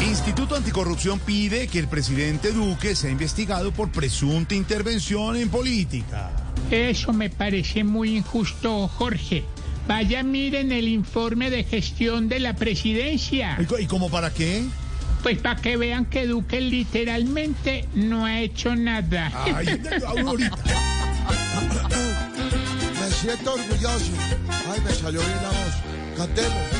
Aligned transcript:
Instituto 0.00 0.54
Anticorrupción 0.56 1.18
pide 1.18 1.66
que 1.68 1.78
el 1.78 1.88
presidente 1.88 2.52
Duque 2.52 2.94
sea 2.94 3.10
investigado 3.10 3.72
por 3.72 3.90
presunta 3.90 4.54
intervención 4.54 5.36
en 5.36 5.48
política. 5.50 6.30
Eso 6.70 7.12
me 7.12 7.30
parece 7.30 7.84
muy 7.84 8.16
injusto, 8.16 8.88
Jorge. 8.88 9.44
Vaya, 9.86 10.22
miren 10.22 10.70
el 10.72 10.86
informe 10.88 11.50
de 11.50 11.64
gestión 11.64 12.28
de 12.28 12.40
la 12.40 12.54
presidencia. 12.54 13.56
¿Y 13.60 13.64
co- 13.64 13.78
¿Y 13.78 13.86
como 13.86 14.10
para 14.10 14.32
qué? 14.32 14.62
Pues 15.22 15.38
para 15.38 15.60
que 15.60 15.76
vean 15.76 16.04
que 16.06 16.26
Duque 16.26 16.60
literalmente 16.60 17.88
no 17.94 18.24
ha 18.24 18.40
hecho 18.40 18.76
nada. 18.76 19.32
Ay, 19.54 19.66
Aurorita. 20.06 20.56
Me 23.00 23.10
siento 23.10 23.54
orgulloso. 23.54 24.12
Ay, 24.72 24.80
me 24.84 24.92
salió 24.92 25.20
bien 25.20 25.32
la 25.42 25.48
voz. 25.48 25.74
Cantemos. 26.16 26.77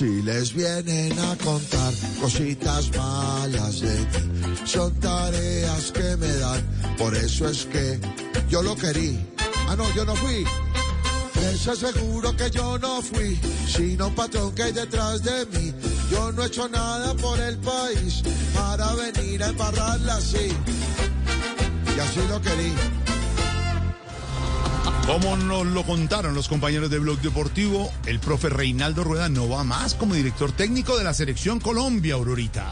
Si 0.00 0.22
les 0.22 0.54
vienen 0.54 1.12
a 1.18 1.36
contar 1.36 1.92
cositas 2.22 2.90
malas 2.96 3.82
de 3.82 3.98
mí, 3.98 4.56
son 4.64 4.94
tareas 4.94 5.92
que 5.92 6.16
me 6.16 6.32
dan. 6.38 6.64
Por 6.96 7.14
eso 7.14 7.46
es 7.46 7.66
que 7.66 8.00
yo 8.48 8.62
lo 8.62 8.74
querí. 8.76 9.20
Ah, 9.68 9.76
no, 9.76 9.84
yo 9.94 10.06
no 10.06 10.16
fui. 10.16 10.42
Les 11.42 11.68
aseguro 11.68 12.34
que 12.34 12.50
yo 12.50 12.78
no 12.78 13.02
fui, 13.02 13.38
sino 13.68 14.06
un 14.06 14.14
patrón 14.14 14.54
que 14.54 14.62
hay 14.62 14.72
detrás 14.72 15.22
de 15.22 15.44
mí. 15.52 15.74
Yo 16.10 16.32
no 16.32 16.44
he 16.44 16.46
hecho 16.46 16.66
nada 16.66 17.12
por 17.16 17.38
el 17.38 17.58
país 17.58 18.22
para 18.54 18.94
venir 18.94 19.42
a 19.42 19.48
embarrarla 19.48 20.14
así. 20.14 20.48
Y 21.94 22.00
así 22.00 22.20
lo 22.26 22.40
querí. 22.40 22.72
Como 25.06 25.36
nos 25.36 25.66
lo 25.66 25.82
contaron 25.84 26.34
los 26.34 26.48
compañeros 26.48 26.90
de 26.90 26.98
Blog 26.98 27.20
Deportivo, 27.20 27.90
el 28.06 28.20
profe 28.20 28.48
Reinaldo 28.48 29.02
Rueda 29.04 29.28
no 29.28 29.48
va 29.48 29.64
más 29.64 29.94
como 29.94 30.14
director 30.14 30.52
técnico 30.52 30.96
de 30.96 31.04
la 31.04 31.14
selección 31.14 31.58
Colombia, 31.58 32.14
Aurorita. 32.14 32.70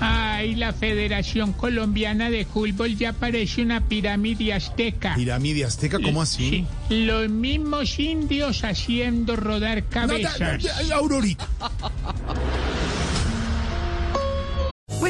Ay, 0.00 0.54
la 0.54 0.72
Federación 0.72 1.52
Colombiana 1.52 2.28
de 2.30 2.44
Fútbol 2.44 2.96
ya 2.96 3.12
parece 3.12 3.62
una 3.62 3.80
pirámide 3.82 4.52
azteca. 4.52 5.14
Pirámide 5.14 5.64
Azteca, 5.64 5.98
¿cómo 5.98 6.20
así? 6.20 6.66
Sí, 6.88 7.04
los 7.06 7.30
mismos 7.30 7.98
indios 7.98 8.62
haciendo 8.62 9.36
rodar 9.36 9.82
No, 9.82 9.88
cabezas. 9.90 10.90
Aurorita. 10.92 11.48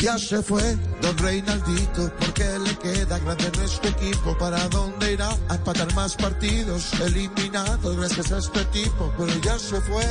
Ya 0.00 0.16
se 0.16 0.42
fue 0.42 0.76
Don 1.02 1.18
Reinaldito, 1.18 2.12
porque 2.20 2.44
le 2.60 2.76
queda 2.78 3.18
grande 3.18 3.50
nuestro 3.56 3.90
equipo. 3.90 4.38
¿Para 4.38 4.68
dónde 4.68 5.14
irá? 5.14 5.36
A 5.48 5.56
empatar 5.56 5.92
más 5.94 6.14
partidos, 6.14 6.92
eliminados 7.00 7.96
gracias 7.96 8.30
a 8.30 8.38
este 8.38 8.64
tipo. 8.66 9.12
Pero 9.18 9.32
ya 9.40 9.58
se 9.58 9.80
fue. 9.80 10.04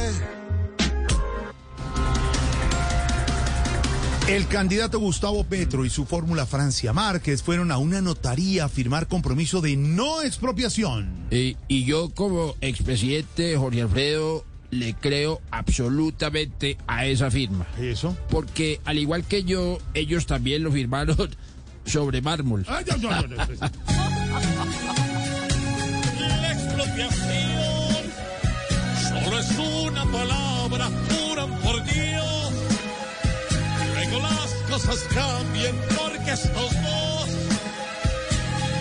El 4.27 4.45
candidato 4.47 4.99
Gustavo 4.99 5.45
Petro 5.45 5.85
y 5.85 5.89
su 5.89 6.05
fórmula 6.05 6.45
Francia 6.45 6.91
Márquez 6.91 7.41
fueron 7.41 7.71
a 7.71 7.77
una 7.77 8.01
notaría 8.01 8.65
a 8.65 8.69
firmar 8.69 9.07
compromiso 9.07 9.61
de 9.61 9.77
no 9.77 10.21
expropiación. 10.21 11.27
Eh, 11.31 11.55
y 11.69 11.85
yo 11.85 12.09
como 12.13 12.55
expresidente 12.59 13.55
Jorge 13.55 13.83
Alfredo 13.83 14.43
le 14.71 14.93
creo 14.93 15.41
absolutamente 15.51 16.77
a 16.87 17.05
esa 17.05 17.31
firma. 17.31 17.65
¿Eso? 17.79 18.17
Porque 18.29 18.81
al 18.85 18.97
igual 18.97 19.23
que 19.23 19.43
yo, 19.43 19.79
ellos 19.93 20.25
también 20.25 20.63
lo 20.63 20.71
firmaron 20.71 21.15
sobre 21.85 22.21
mármol. 22.21 22.65
Ay, 22.67 22.85
no, 22.89 22.97
no. 22.97 23.27
La 26.19 26.51
expropiación 26.51 27.17
solo 29.09 29.39
es 29.39 29.57
una 29.57 30.05
palabra, 30.05 30.89
juran 31.09 31.51
por 31.59 31.83
Dios. 31.83 32.53
Luego 33.95 34.19
las 34.19 34.53
cosas 34.69 35.07
cambian 35.13 35.75
porque 35.97 36.31
estos 36.31 36.73
dos, 36.83 37.29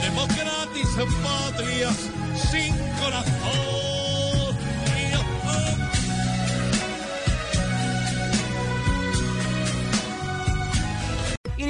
democratis 0.03 0.99
en 0.99 1.23
patrias 1.23 1.97
sin 2.51 2.75
corazón. 3.01 3.96